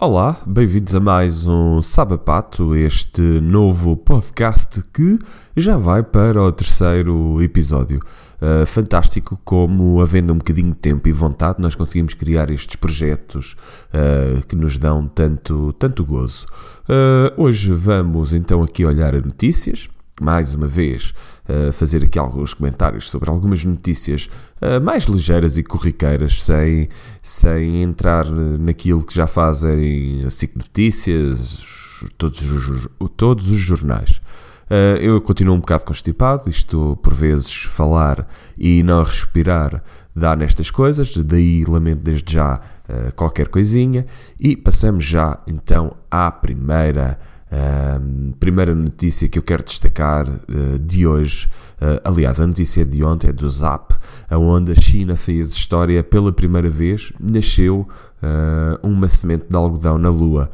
[0.00, 5.18] Olá, bem-vindos a mais um Sabapato, este novo podcast que
[5.56, 7.98] já vai para o terceiro episódio.
[8.40, 13.56] Uh, fantástico como, havendo um bocadinho de tempo e vontade, nós conseguimos criar estes projetos
[13.88, 16.46] uh, que nos dão tanto, tanto gozo.
[16.88, 19.88] Uh, hoje vamos então aqui olhar a notícias
[20.22, 21.14] mais uma vez,
[21.48, 24.28] uh, fazer aqui alguns comentários sobre algumas notícias
[24.60, 26.88] uh, mais ligeiras e corriqueiras, sem,
[27.22, 34.20] sem entrar naquilo que já fazem a SIC Notícias, todos os, todos os jornais.
[34.70, 39.82] Uh, eu continuo um bocado constipado, isto por vezes falar e não respirar
[40.14, 42.60] dá nestas coisas, daí lamento desde já
[43.14, 44.04] qualquer coisinha
[44.40, 47.18] e passamos já então à primeira
[47.50, 51.48] Uh, primeira notícia que eu quero destacar uh, de hoje,
[51.80, 53.94] uh, aliás, a notícia de ontem é do Zap,
[54.30, 57.88] onde a China fez história pela primeira vez, nasceu
[58.22, 60.50] ah, uma semente de algodão na Lua.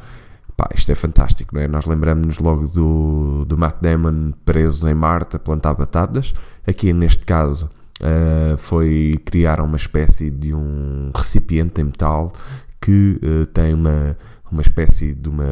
[0.56, 1.66] Pá, isto é fantástico, não é?
[1.66, 6.32] Nós lembramos-nos logo do, do Matt Damon preso em Marte a plantar batatas.
[6.66, 7.68] Aqui, neste caso,
[8.00, 12.32] Uh, foi criar uma espécie de um recipiente em metal
[12.80, 14.16] que uh, tem uma,
[14.54, 15.44] uma espécie de uma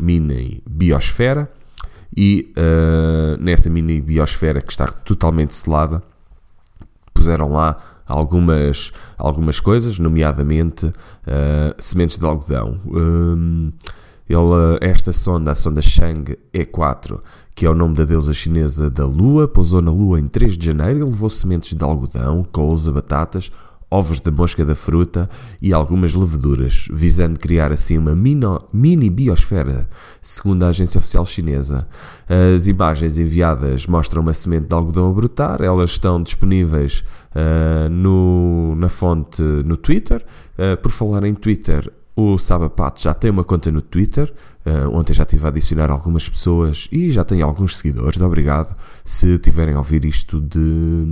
[0.00, 1.48] mini biosfera
[2.16, 6.02] e uh, nessa mini biosfera que está totalmente selada
[7.12, 10.92] puseram lá algumas, algumas coisas, nomeadamente uh,
[11.78, 12.78] sementes de algodão.
[12.86, 13.72] Um,
[14.28, 17.20] ele, esta sonda, a sonda Chang E4,
[17.54, 20.66] que é o nome da deusa chinesa da Lua, pousou na Lua em 3 de
[20.66, 23.50] janeiro e levou sementes de algodão, couves, batatas,
[23.96, 25.28] ovos da mosca da fruta
[25.62, 29.88] e algumas leveduras, visando criar assim uma mino, mini biosfera,
[30.22, 31.88] segundo a agência oficial chinesa.
[32.54, 38.74] As imagens enviadas mostram uma semente de algodão a brotar, elas estão disponíveis uh, no,
[38.76, 40.24] na fonte no Twitter.
[40.58, 44.32] Uh, por falar em Twitter, o Sabapat já tem uma conta no Twitter.
[44.64, 48.22] Uh, ontem já tive a adicionar algumas pessoas e já tem alguns seguidores.
[48.22, 51.04] Obrigado se tiverem a ouvir isto de,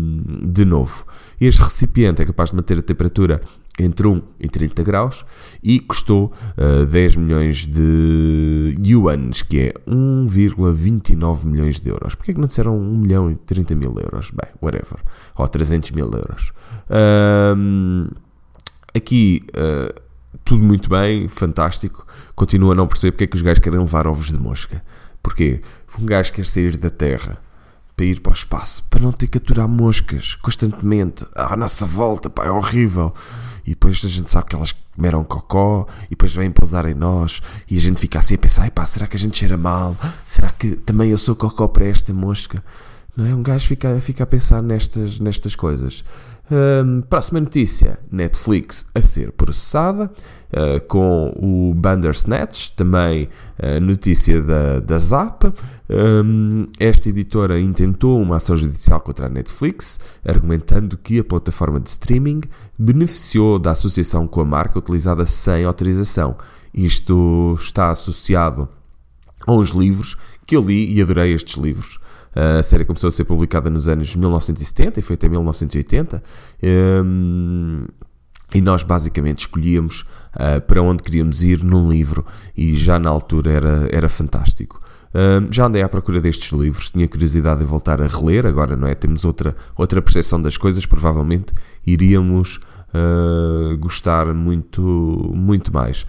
[0.51, 1.05] de novo.
[1.39, 3.39] Este recipiente é capaz de manter a temperatura
[3.79, 5.27] entre 1 e 30 graus
[5.63, 12.15] e custou uh, 10 milhões de yuans, que é 1,29 milhões de euros.
[12.15, 14.31] Porquê que não disseram 1 milhão e 30 mil euros?
[14.31, 14.99] Bem, whatever.
[15.37, 16.53] Ou 300 mil euros.
[16.89, 18.11] Uh,
[18.95, 19.43] aqui...
[19.51, 20.04] Uh,
[20.45, 22.07] tudo muito bem, fantástico.
[22.35, 24.83] Continuo a não perceber porque é que os gajos querem levar ovos de mosca.
[25.23, 25.61] Porquê?
[25.99, 27.39] Um gajo quer sair da Terra
[27.97, 32.29] para ir para o espaço, para não ter que aturar moscas constantemente à nossa volta,
[32.29, 33.13] pá, é horrível.
[33.65, 37.41] E depois a gente sabe que elas comeram cocó e depois vêm pousar em nós
[37.71, 39.97] e a gente fica assim a pensar, pá, será que a gente cheira mal?
[40.27, 42.63] Será que também eu sou cocó para esta mosca?
[43.17, 43.35] Não é?
[43.35, 46.05] Um gajo fica, fica a pensar nestas, nestas coisas.
[46.51, 50.11] Um, próxima notícia: Netflix a ser processada
[50.53, 53.29] uh, com o Bandersnatch, também
[53.59, 55.51] uh, notícia da, da Zap.
[55.89, 61.89] Um, esta editora intentou uma ação judicial contra a Netflix, argumentando que a plataforma de
[61.89, 62.43] streaming
[62.79, 66.37] beneficiou da associação com a marca utilizada sem autorização.
[66.75, 68.69] Isto está associado
[69.47, 70.17] a uns livros
[70.47, 71.99] que eu li e adorei estes livros.
[72.35, 76.23] A série começou a ser publicada nos anos 1970 e foi até 1980.
[77.05, 77.87] Um,
[78.55, 80.03] e nós basicamente escolhíamos
[80.35, 82.25] uh, para onde queríamos ir num livro
[82.57, 84.81] e já na altura era, era fantástico.
[85.11, 88.87] Uh, já andei à procura destes livros, tinha curiosidade em voltar a reler, agora não
[88.87, 88.95] é?
[88.95, 91.53] Temos outra, outra percepção das coisas, provavelmente
[91.87, 94.83] iríamos uh, gostar muito,
[95.35, 96.07] muito mais.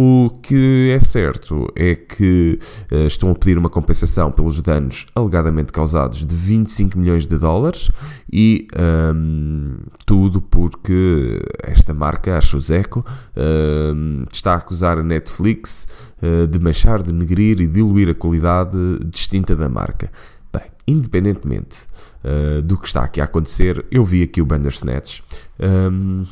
[0.00, 2.56] O que é certo é que
[2.92, 7.90] uh, estão a pedir uma compensação pelos danos alegadamente causados de 25 milhões de dólares
[8.32, 9.76] e um,
[10.06, 13.04] tudo porque esta marca, a Shuseco,
[13.36, 15.88] um, está a acusar a Netflix
[16.22, 20.12] uh, de manchar, de negrir e diluir a qualidade distinta da marca.
[20.52, 21.88] Bem, independentemente
[22.22, 25.22] uh, do que está aqui a acontecer, eu vi aqui o Bandersnatch.
[25.58, 26.22] Um,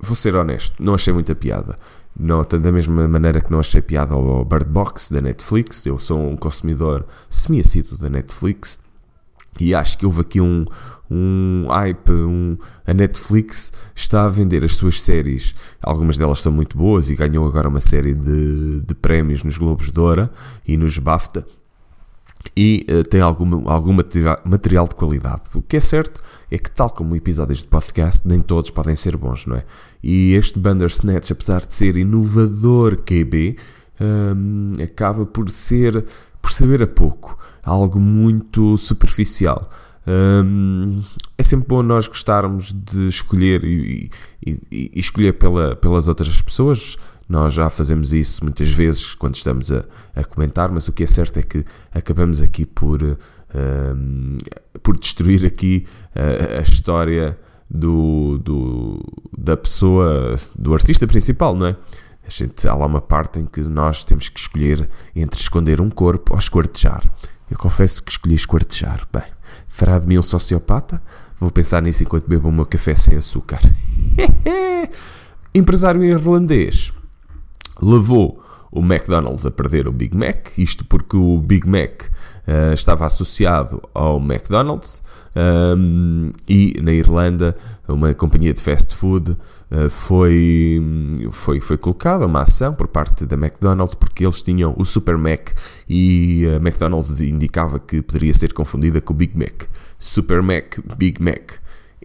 [0.00, 1.76] vou ser honesto, não achei muita piada.
[2.22, 6.20] Não, da mesma maneira que não achei piada ao Bird Box da Netflix, eu sou
[6.20, 8.78] um consumidor semi-assíduo da Netflix
[9.58, 10.66] e acho que houve aqui um,
[11.10, 12.12] um hype.
[12.12, 17.16] Um, a Netflix está a vender as suas séries, algumas delas são muito boas e
[17.16, 20.28] ganhou agora uma série de, de prémios nos Globos de Ouro
[20.66, 21.46] e nos BAFTA
[22.56, 23.94] e uh, tem algum, algum
[24.44, 25.42] material de qualidade.
[25.54, 29.16] O que é certo é que, tal como episódios de podcast, nem todos podem ser
[29.16, 29.64] bons, não é?
[30.02, 33.56] E este Bandersnatch, apesar de ser inovador QB,
[34.00, 36.04] um, acaba por ser,
[36.42, 39.60] por saber a pouco, algo muito superficial.
[40.06, 41.00] Um,
[41.36, 44.10] é sempre bom nós gostarmos de escolher e,
[44.44, 46.96] e, e escolher pela, pelas outras pessoas
[47.28, 49.84] Nós já fazemos isso muitas vezes quando estamos a,
[50.16, 51.62] a comentar, mas o que é certo é que
[51.92, 53.18] acabamos aqui por,
[54.82, 57.38] por destruir aqui a história
[57.70, 59.00] do, do,
[59.36, 61.76] da pessoa, do artista principal, não é?
[62.26, 65.90] A gente, há lá uma parte em que nós temos que escolher entre esconder um
[65.90, 67.02] corpo ou esquartejar.
[67.50, 69.06] Eu confesso que escolhi esquartejar.
[69.12, 69.24] Bem,
[69.66, 71.02] fará de mim um sociopata?
[71.36, 73.60] Vou pensar nisso enquanto bebo o meu café sem açúcar.
[75.54, 76.92] Empresário irlandês
[77.82, 82.02] levou o McDonald's a perder o Big Mac, isto porque o Big Mac
[82.46, 85.02] uh, estava associado ao McDonald's
[85.34, 87.56] um, e na Irlanda
[87.86, 90.80] uma companhia de fast food uh, foi,
[91.30, 95.50] foi, foi colocada uma ação por parte da McDonald's porque eles tinham o Super Mac
[95.88, 99.64] e a McDonald's indicava que poderia ser confundida com o Big Mac.
[99.98, 101.52] Super Mac, Big Mac.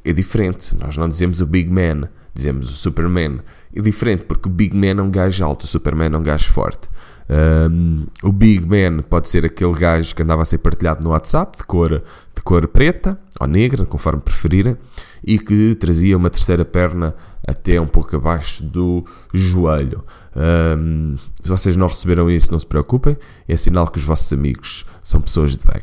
[0.03, 3.39] É diferente, nós não dizemos o Big Man, dizemos o Superman.
[3.75, 6.49] É diferente porque o Big Man é um gajo alto, o Superman é um gajo
[6.51, 6.87] forte.
[7.27, 11.57] Um, o Big Man pode ser aquele gajo que andava a ser partilhado no WhatsApp,
[11.57, 14.77] de cor, de cor preta ou negra, conforme preferirem,
[15.23, 20.03] e que trazia uma terceira perna até um pouco abaixo do joelho.
[20.35, 23.17] Um, se vocês não receberam isso, não se preocupem,
[23.47, 25.81] é sinal que os vossos amigos são pessoas de bem.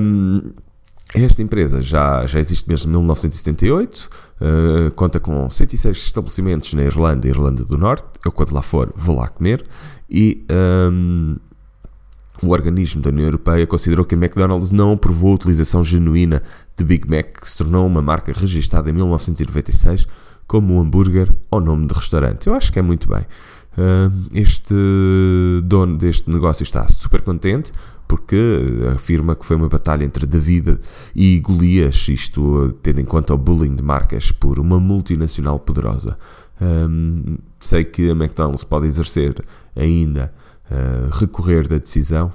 [0.00, 0.52] Um,
[1.14, 4.10] esta empresa já, já existe desde 1978,
[4.40, 8.04] uh, conta com 106 estabelecimentos na Irlanda e Irlanda do Norte.
[8.24, 9.64] Eu, quando lá for, vou lá comer.
[10.10, 11.36] E um,
[12.42, 16.42] o organismo da União Europeia considerou que a McDonald's não aprovou a utilização genuína
[16.76, 20.06] de Big Mac, que se tornou uma marca registrada em 1996
[20.46, 22.46] como um hambúrguer ou nome de restaurante.
[22.46, 23.24] Eu acho que é muito bem.
[23.76, 24.74] Uh, este
[25.64, 27.72] dono deste negócio está super contente
[28.08, 28.38] porque
[28.94, 30.78] afirma que foi uma batalha entre David
[31.14, 36.16] e Golias, isto tendo em conta o bullying de marcas por uma multinacional poderosa.
[36.60, 39.34] Um, sei que a McDonald's pode exercer
[39.74, 40.32] ainda
[40.70, 42.32] uh, recorrer da decisão,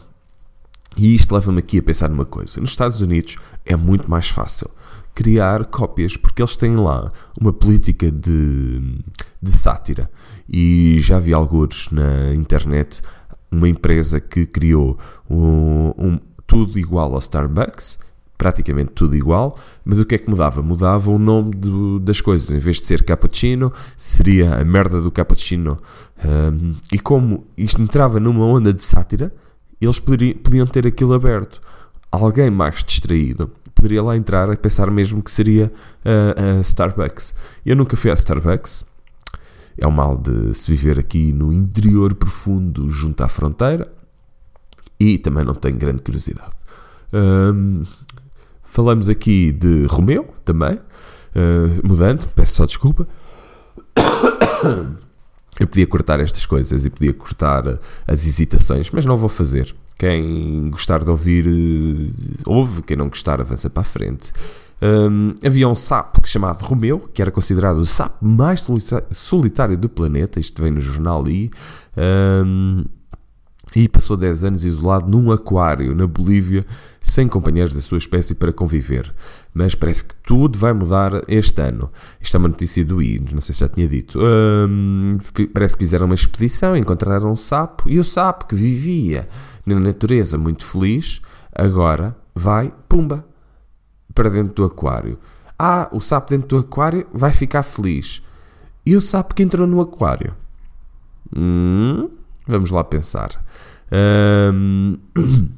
[0.98, 4.70] e isto leva-me aqui a pensar numa coisa: nos Estados Unidos é muito mais fácil
[5.14, 9.00] criar cópias porque eles têm lá uma política de,
[9.42, 10.10] de sátira.
[10.50, 13.02] E já vi alguns na internet
[13.52, 14.98] uma empresa que criou
[15.30, 18.00] um, um, tudo igual ao Starbucks,
[18.38, 19.56] praticamente tudo igual,
[19.86, 20.64] mas o que é que mudava?
[20.64, 25.12] Mudava o nome do, das coisas, em vez de ser cappuccino, seria a merda do
[25.12, 25.78] cappuccino.
[26.26, 29.32] Um, e como isto entrava numa onda de sátira,
[29.80, 31.60] eles poderiam, podiam ter aquilo aberto.
[32.12, 35.74] Alguém mais distraído poderia lá entrar e pensar mesmo que seria
[36.06, 37.34] a uh, uh, Starbucks.
[37.66, 38.86] Eu nunca fui a Starbucks,
[39.76, 43.92] é o mal de se viver aqui no interior profundo, junto à fronteira,
[45.00, 46.52] e também não tenho grande curiosidade.
[47.12, 47.82] Um,
[48.62, 53.08] falamos aqui de Romeu também, uh, mudando, peço só desculpa.
[55.60, 57.64] Eu podia cortar estas coisas e podia cortar
[58.08, 59.76] as hesitações, mas não vou fazer.
[60.02, 61.46] Quem gostar de ouvir,
[62.48, 62.82] ouve.
[62.82, 64.34] Quem não gostar, avança para a frente.
[64.82, 68.66] Um, havia um sapo chamado Romeu, que era considerado o sapo mais
[69.12, 70.40] solitário do planeta.
[70.40, 71.52] Isto vem no jornal I.
[71.96, 72.84] Um,
[73.76, 76.66] e passou 10 anos isolado num aquário na Bolívia,
[77.00, 79.14] sem companheiros da sua espécie para conviver.
[79.54, 81.90] Mas parece que tudo vai mudar este ano.
[82.20, 84.20] Isto é uma notícia do I, não sei se já tinha dito.
[85.54, 89.28] Parece que fizeram uma expedição, encontraram um sapo, e o sapo que vivia
[89.66, 91.22] na natureza muito feliz,
[91.56, 93.26] agora vai, pumba,
[94.14, 95.18] para dentro do aquário.
[95.58, 98.22] Ah, o sapo dentro do aquário vai ficar feliz.
[98.86, 100.36] E o sapo que entrou no aquário?
[101.36, 102.10] Hum,
[102.48, 103.44] vamos lá pensar.
[103.92, 104.98] Um,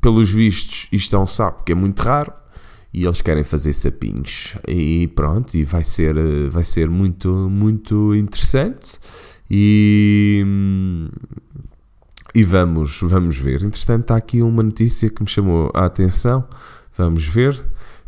[0.00, 2.32] pelos vistos, isto é um sapo que é muito raro
[2.92, 4.56] e eles querem fazer sapinhos.
[4.66, 6.14] E pronto, e vai ser,
[6.48, 8.98] vai ser muito, muito interessante.
[9.50, 10.44] E,
[12.34, 13.62] e vamos, vamos ver.
[13.62, 16.46] Entretanto, está aqui uma notícia que me chamou a atenção
[16.96, 17.62] Vamos ver.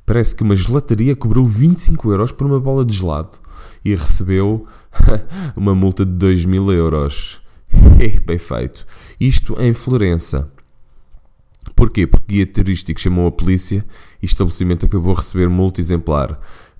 [0.06, 3.38] Parece que uma gelataria cobrou 25 euros por uma bola de gelado
[3.84, 4.62] e recebeu
[5.54, 7.42] uma multa de 2 mil euros.
[8.24, 8.86] Bem feito.
[9.20, 10.50] Isto em Florença.
[11.74, 12.06] Porquê?
[12.06, 13.84] Porque guia turístico chamou a polícia
[14.20, 16.38] e o estabelecimento acabou a receber multa exemplar.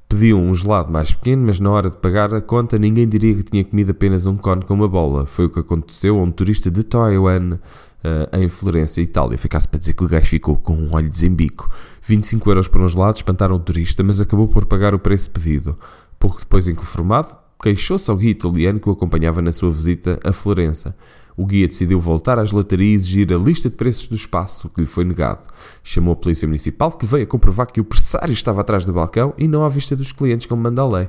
[0.08, 3.42] Pediu um gelado mais pequeno, mas na hora de pagar a conta ninguém diria que
[3.42, 5.26] tinha comido apenas um cone com uma bola.
[5.26, 9.36] Foi o que aconteceu a um turista de Taiwan uh, em Florença, Itália.
[9.36, 11.70] Ficasse para dizer que o gajo ficou com um olho de zembico.
[12.02, 15.78] 25 euros por uns lados espantaram o turista, mas acabou por pagar o preço pedido.
[16.18, 20.94] Pouco depois, inconformado, queixou-se ao guia italiano que o acompanhava na sua visita a Florença.
[21.36, 24.80] O guia decidiu voltar à gelataria e exigir a lista de preços do espaço, que
[24.80, 25.46] lhe foi negado.
[25.84, 29.32] Chamou a polícia municipal, que veio a comprovar que o pressário estava atrás do balcão
[29.38, 31.08] e não à vista dos clientes, como manda a lei.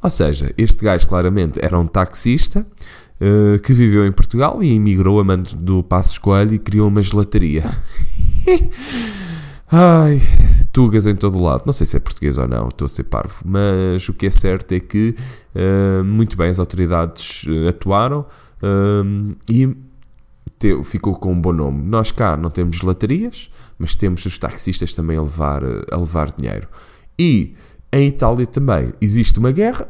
[0.00, 2.64] Ou seja, este gajo claramente era um taxista
[3.20, 7.64] uh, que viveu em Portugal e emigrou amante do Passos Coelho e criou uma gelataria.
[9.72, 10.20] Ai,
[10.74, 11.62] tugas em todo lado.
[11.64, 13.36] Não sei se é português ou não, estou a ser parvo.
[13.46, 15.14] Mas o que é certo é que,
[15.54, 18.26] uh, muito bem, as autoridades uh, atuaram
[18.60, 19.74] uh, e
[20.58, 21.86] te, ficou com um bom nome.
[21.86, 26.68] Nós cá não temos gelatarias, mas temos os taxistas também a levar, a levar dinheiro.
[27.16, 27.54] E
[27.92, 29.88] em Itália também existe uma guerra.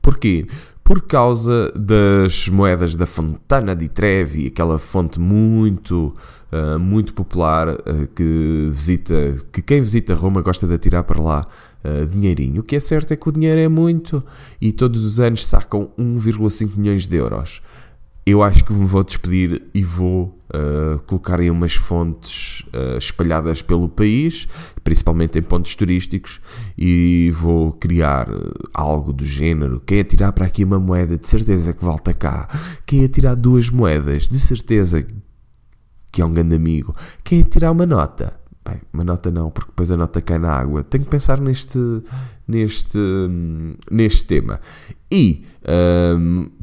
[0.00, 0.46] Porquê?
[0.88, 6.16] por causa das moedas da Fontana di Trevi, aquela fonte muito,
[6.50, 9.14] uh, muito popular uh, que visita,
[9.52, 11.46] que quem visita Roma gosta de atirar para lá
[11.84, 12.62] uh, dinheirinho.
[12.62, 14.24] O que é certo é que o dinheiro é muito
[14.58, 17.60] e todos os anos sacam 1,5 milhões de euros
[18.30, 23.62] eu acho que me vou despedir e vou uh, colocar aí umas fontes uh, espalhadas
[23.62, 24.48] pelo país,
[24.82, 26.40] principalmente em pontos turísticos,
[26.76, 28.28] e vou criar
[28.74, 29.80] algo do género.
[29.80, 32.48] Quem atirar para aqui uma moeda, de certeza que volta cá.
[32.86, 35.04] Quem atirar duas moedas, de certeza
[36.10, 36.94] que é um grande amigo.
[37.22, 40.82] Quem atirar uma nota, bem, uma nota não, porque depois a nota cai na água.
[40.82, 41.78] Tenho que pensar neste,
[42.46, 42.98] neste,
[43.90, 44.60] neste tema.
[45.10, 45.42] E,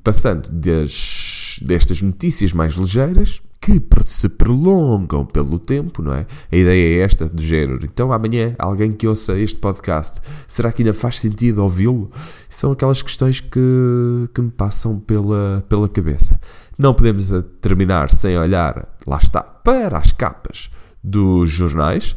[0.03, 6.27] passando das destas notícias mais ligeiras que se prolongam pelo tempo, não é?
[6.51, 7.79] A ideia é esta, do género.
[7.83, 12.11] Então amanhã, alguém que ouça este podcast, será que ainda faz sentido ouvi-lo?
[12.47, 16.39] São aquelas questões que, que me passam pela, pela cabeça.
[16.77, 20.69] Não podemos terminar sem olhar, lá está, para as capas
[21.05, 22.15] dos jornais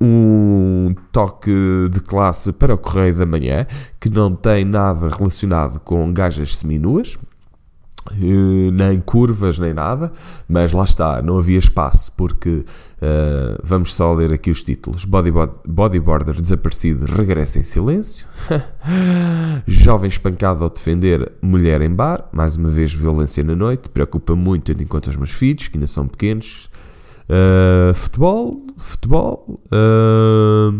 [0.00, 1.52] um toque
[1.90, 3.66] de classe para o Correio da Manhã,
[4.00, 7.18] que não tem nada relacionado com gajas seminuas,
[8.12, 10.10] eh, nem curvas nem nada,
[10.48, 15.52] mas lá está, não havia espaço porque uh, vamos só ler aqui os títulos: Bodyboard,
[15.68, 18.26] Bodyboarder desaparecido regressa em silêncio,
[19.68, 24.64] Jovem espancado ao defender mulher em bar, mais uma vez violência na noite, preocupa muito
[24.64, 26.69] tendo em conta os meus filhos que ainda são pequenos.
[27.30, 29.62] Uh, futebol, futebol.
[29.66, 30.72] Uh,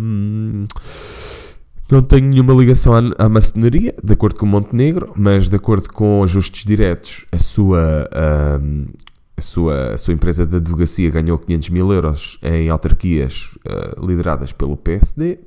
[1.88, 6.24] não tenho nenhuma ligação à, à maçonaria, de acordo com Montenegro, mas de acordo com
[6.24, 8.08] ajustes diretos, a sua,
[9.36, 14.52] a, sua, a sua empresa de advocacia ganhou 500 mil euros em autarquias uh, lideradas
[14.52, 15.38] pelo PSD.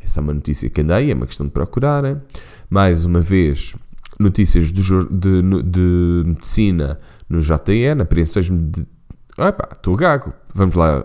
[0.00, 2.20] Essa é uma notícia que andei, é uma questão de procurarem.
[2.68, 3.76] Mais uma vez,
[4.18, 8.86] notícias do, de, de, medicina no JN, apreensões de
[9.38, 10.30] Opa, estou gago.
[10.54, 11.02] Vamos lá.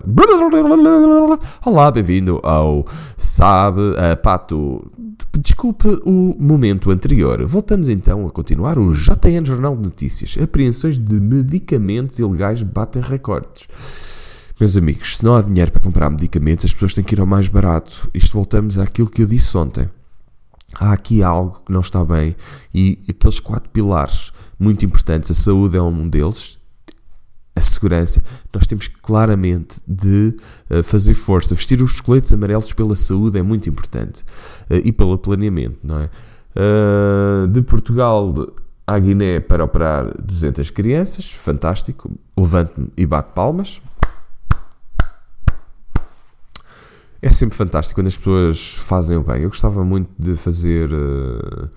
[1.65, 4.91] Olá, bem-vindo ao Sabe uh, Pato.
[5.39, 7.41] Desculpe o momento anterior.
[7.45, 10.37] Voltamos então a continuar o JN Jornal de Notícias.
[10.41, 13.69] Apreensões de medicamentos ilegais batem recordes.
[14.59, 17.25] Meus amigos, se não há dinheiro para comprar medicamentos, as pessoas têm que ir ao
[17.25, 18.09] mais barato.
[18.13, 19.87] Isto voltamos àquilo que eu disse ontem.
[20.77, 22.35] Há aqui algo que não está bem
[22.75, 26.56] e aqueles quatro pilares muito importantes, a saúde é um deles,
[27.57, 28.21] a segurança,
[28.53, 30.35] nós temos claramente de
[30.69, 31.55] uh, fazer força.
[31.55, 34.21] Vestir os coletes amarelos pela saúde é muito importante
[34.69, 36.09] uh, e pelo planeamento, não é?
[36.55, 38.33] Uh, de Portugal
[38.85, 42.11] à Guiné para operar 200 crianças, fantástico.
[42.37, 43.81] Levante-me e bate palmas.
[47.21, 49.41] É sempre fantástico quando as pessoas fazem o bem.
[49.41, 51.67] Eu gostava muito de fazer eh,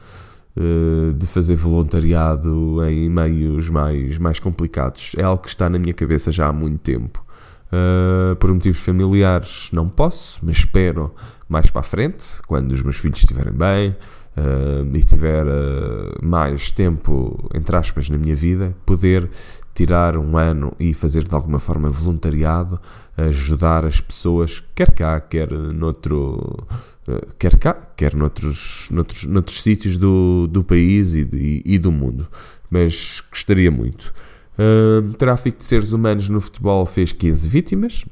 [1.16, 5.12] de fazer voluntariado em meios mais, mais complicados.
[5.16, 7.24] É algo que está na minha cabeça já há muito tempo.
[7.72, 11.14] Uh, por motivos familiares não posso, mas espero
[11.48, 13.90] mais para a frente, quando os meus filhos estiverem bem
[14.36, 19.30] uh, e tiver uh, mais tempo, entre aspas, na minha vida, poder
[19.72, 22.80] tirar um ano e fazer de alguma forma voluntariado,
[23.16, 26.66] ajudar as pessoas, quer cá, quer noutro
[26.99, 26.99] eh,
[27.38, 32.28] quer cá, quer noutros, noutros, noutros sítios do, do país e, e, do mundo.
[32.70, 34.12] Mas gostaria muito.
[34.54, 38.04] Uh, tráfico de seres humanos no futebol fez 15 vítimas,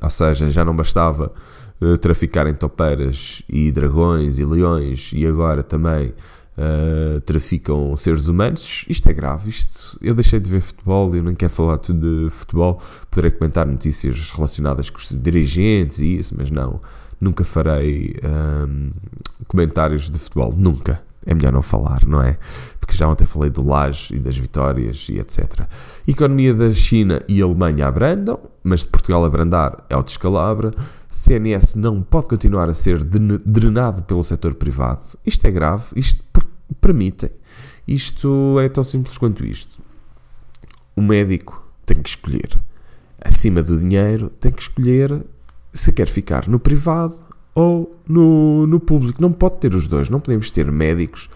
[0.00, 1.32] ou seja, já não bastava
[1.80, 6.12] uh, traficar em topeiras e dragões e leões, e agora também
[6.58, 8.84] uh, traficam seres humanos.
[8.88, 9.50] Isto é grave.
[9.50, 12.80] Isto, eu deixei de ver futebol e não quero falar de futebol.
[13.10, 16.80] Poderei comentar notícias relacionadas com os dirigentes e isso, mas não
[17.24, 18.90] nunca farei um,
[19.48, 21.02] comentários de futebol, nunca.
[21.26, 22.36] É melhor não falar, não é?
[22.78, 25.66] Porque já ontem falei do Laje e das vitórias e etc.
[26.06, 30.70] Economia da China e Alemanha abrandam, mas de Portugal abrandar é o descalabra.
[31.08, 35.02] CNS não pode continuar a ser drenado pelo setor privado.
[35.24, 36.22] Isto é grave, isto
[36.78, 37.30] permitem.
[37.88, 39.80] Isto é tão simples quanto isto.
[40.94, 42.58] O médico tem que escolher.
[43.24, 45.24] Acima do dinheiro, tem que escolher
[45.74, 47.14] se quer ficar no privado
[47.54, 49.20] ou no, no público.
[49.20, 50.08] Não pode ter os dois.
[50.08, 51.28] Não podemos ter médicos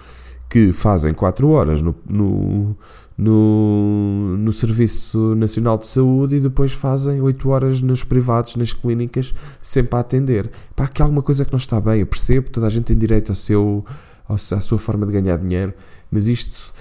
[0.48, 2.76] que fazem 4 horas no, no,
[3.16, 9.34] no, no, Serviço Nacional de Saúde e depois fazem 8 horas nos privados, nas clínicas,
[9.62, 10.50] sempre a atender.
[10.74, 13.30] Pá, que alguma coisa que não está bem, eu percebo, toda a gente tem direito
[13.30, 13.84] ao seu,
[14.26, 15.74] ao, à sua forma de ganhar dinheiro,
[16.10, 16.72] mas isto,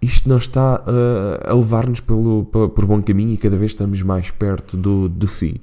[0.00, 4.30] isto não está uh, a levar-nos pelo, por, bom caminho e cada vez estamos mais
[4.30, 5.56] perto do, do fim.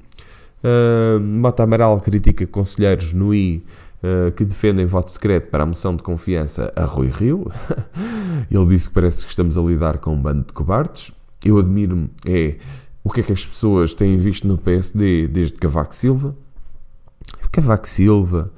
[0.65, 3.63] Uh, Mota Amaral critica conselheiros no I
[4.01, 7.51] uh, que defendem voto secreto para a moção de confiança a Rui Rio.
[8.49, 11.11] Ele disse que parece que estamos a lidar com um bando de cobardes.
[11.43, 12.55] Eu admiro-me é
[13.03, 16.35] o que é que as pessoas têm visto no PSD desde Cavaco Silva.
[17.51, 18.51] Cavaco Silva,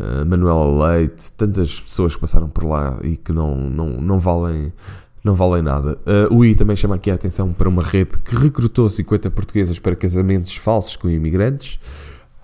[0.00, 4.72] uh, Manuela Leite, tantas pessoas que passaram por lá e que não, não, não valem
[5.24, 5.98] não valem nada.
[6.30, 9.78] Uh, o I também chama aqui a atenção para uma rede que recrutou 50 portuguesas
[9.78, 11.80] para casamentos falsos com imigrantes.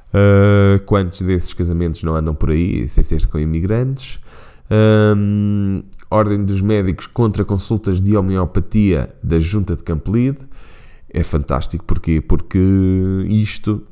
[0.09, 4.19] Uh, quantos desses casamentos não andam por aí sem ser com imigrantes?
[4.71, 10.41] Um, Ordem dos Médicos contra consultas de homeopatia da Junta de Campolide.
[11.13, 12.21] É fantástico, porquê?
[12.21, 12.59] Porque
[13.29, 13.87] isto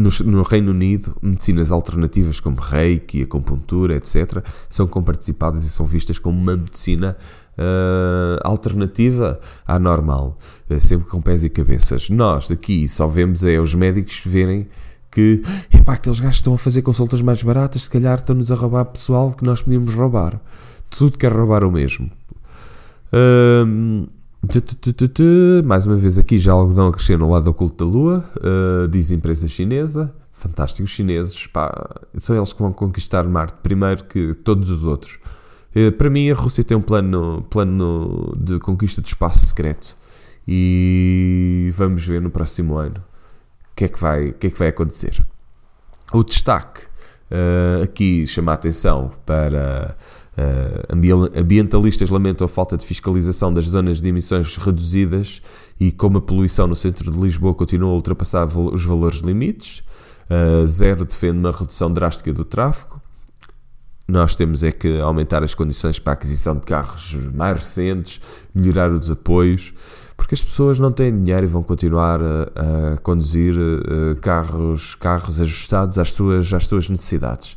[0.00, 6.18] no, no, Reino Unido, medicinas alternativas como reiki, acupuntura, etc., são comparticipadas e são vistas
[6.18, 7.16] como uma medicina
[7.58, 10.36] uh, alternativa à normal,
[10.68, 12.10] uh, sempre com pés e cabeças.
[12.10, 14.66] Nós aqui só vemos é os médicos verem
[15.10, 15.42] que
[15.72, 19.32] epá, aqueles gajos estão a fazer consultas mais baratas, se calhar estão-nos a roubar pessoal
[19.32, 20.40] que nós podíamos roubar.
[20.88, 22.10] Tudo quer roubar o mesmo.
[23.12, 24.08] Uh,
[25.64, 29.10] mais uma vez aqui já algodão a crescer no lado oculto da Lua, uh, diz
[29.10, 30.14] empresa chinesa.
[30.32, 31.70] Fantástico, os chineses, pá,
[32.16, 35.18] são eles que vão conquistar Marte primeiro que todos os outros.
[35.76, 39.94] Uh, para mim, a Rússia tem um plano, plano de conquista de espaço secreto
[40.48, 44.68] e vamos ver no próximo ano o que é que vai, que é que vai
[44.68, 45.22] acontecer.
[46.12, 46.82] O destaque
[47.30, 49.94] uh, aqui chama a atenção para
[50.40, 55.42] Uh, ambientalistas lamentam a falta de fiscalização das zonas de emissões reduzidas
[55.78, 59.82] e como a poluição no centro de Lisboa continua a ultrapassar os valores limites.
[60.30, 63.02] Uh, Zero defende uma redução drástica do tráfego.
[64.08, 68.20] Nós temos é que aumentar as condições para a aquisição de carros mais recentes,
[68.54, 69.74] melhorar os apoios,
[70.16, 75.40] porque as pessoas não têm dinheiro e vão continuar a, a conduzir uh, carros, carros
[75.40, 77.56] ajustados às suas, às suas necessidades.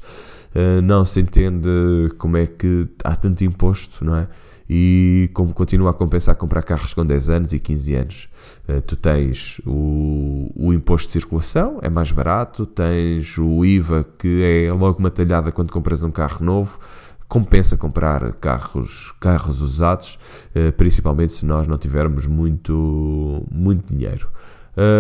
[0.56, 1.70] Eh, não se entende
[2.18, 4.28] como é que há tanto imposto, não é?
[4.70, 8.30] E como continua a compensar comprar carros com 10 anos e 15 anos.
[8.68, 14.42] Uh, tu tens o, o imposto de circulação, é mais barato, tens o IVA, que
[14.42, 16.80] é logo uma talhada quando compras um carro novo,
[17.28, 20.18] compensa comprar carros, carros usados,
[20.56, 24.30] uh, principalmente se nós não tivermos muito, muito dinheiro.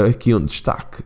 [0.07, 1.01] Aqui um destaque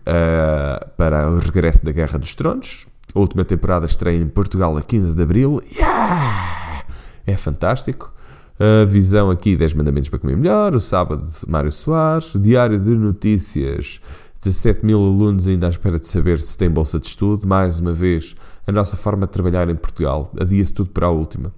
[0.98, 5.16] para o regresso da Guerra dos Tronos, a última temporada estreia em Portugal a 15
[5.16, 5.62] de Abril.
[5.76, 6.86] Yeah!
[7.26, 8.14] É fantástico.
[8.60, 10.76] A visão aqui, 10 mandamentos para comer melhor.
[10.76, 12.34] O sábado, Mário Soares.
[12.36, 14.02] Diário de Notícias,
[14.40, 17.48] 17 mil alunos ainda à espera de saber se tem bolsa de estudo.
[17.48, 20.32] Mais uma vez, a nossa forma de trabalhar em Portugal.
[20.40, 21.54] Adia-se tudo para a última.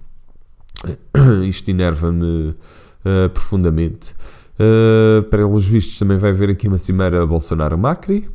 [1.48, 2.48] Isto enerva-me
[3.04, 4.14] uh, profundamente.
[4.58, 8.28] Uh, para os vistos, também vai haver aqui uma cimeira Bolsonaro-Macri.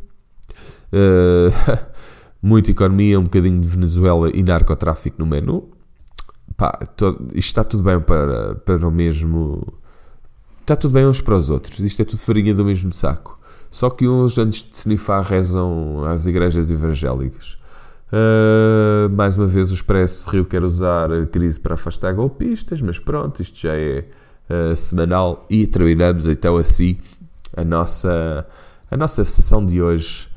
[0.92, 1.52] Uh,
[2.46, 5.68] muita economia, um bocadinho de Venezuela e narcotráfico no menu.
[6.56, 6.78] Pá,
[7.34, 9.74] isto está tudo bem para, para o mesmo.
[10.62, 11.80] Está tudo bem uns para os outros.
[11.80, 13.40] Isto é tudo farinha do mesmo saco.
[13.72, 17.58] Só que uns, antes de se nifar, rezam às igrejas evangélicas.
[18.14, 23.00] Uh, mais uma vez, o Expresso Rio quer usar a crise para afastar golpistas, mas
[23.00, 24.06] pronto, isto já é
[24.50, 25.48] uh, semanal.
[25.50, 26.96] E terminamos então assim
[27.58, 28.46] a nossa,
[28.90, 30.35] a nossa sessão de hoje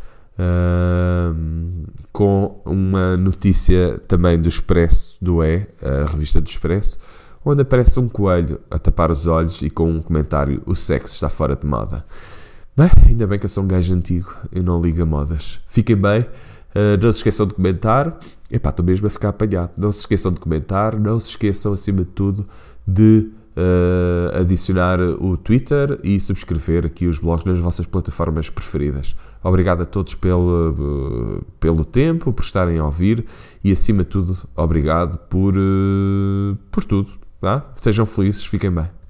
[2.12, 6.98] com uma notícia também do Expresso, do E, a revista do Expresso,
[7.44, 11.29] onde aparece um coelho a tapar os olhos e com um comentário: O sexo está
[11.29, 12.05] fora de moda.
[12.77, 15.61] Bem, ainda bem que eu sou um gajo antigo, eu não ligo a modas.
[15.66, 18.16] Fiquem bem, uh, não se esqueçam de comentar.
[18.51, 19.72] Epá, estou mesmo a ficar apanhado.
[19.77, 22.46] Não se esqueçam de comentar, não se esqueçam, acima de tudo,
[22.87, 29.16] de uh, adicionar o Twitter e subscrever aqui os blogs nas vossas plataformas preferidas.
[29.42, 33.25] Obrigado a todos pelo, pelo tempo, por estarem a ouvir
[33.62, 37.11] e, acima de tudo, obrigado por, uh, por tudo.
[37.40, 37.71] Tá?
[37.75, 38.99] Sejam felizes, fiquem bem.